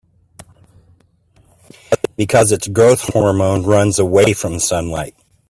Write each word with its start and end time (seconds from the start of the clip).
Because 2.17 2.51
its 2.51 2.67
growth 2.67 3.13
hormone 3.13 3.61
runs 3.67 3.99
away 3.99 4.33
from 4.33 4.57
sunlight. 4.57 5.13